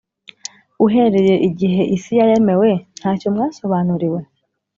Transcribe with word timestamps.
uhereye 0.85 1.35
igihe 1.47 1.81
isi 1.95 2.11
yaremewe 2.19 2.69
nta 2.99 3.11
cyo 3.19 3.27
mwasobanuriwe? 3.33 4.19